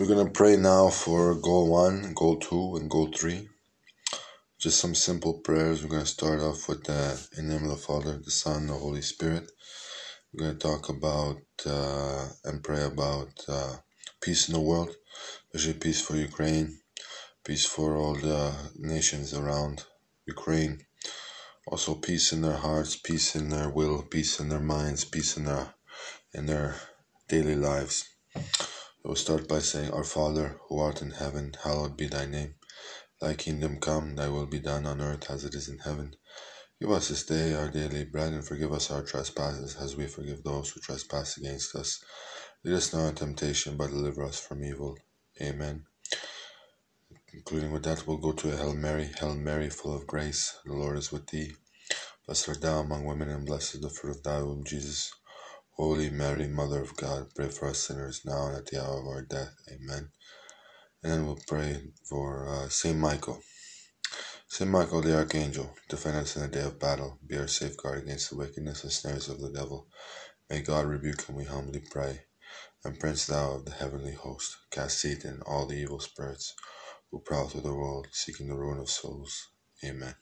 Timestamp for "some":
4.80-4.94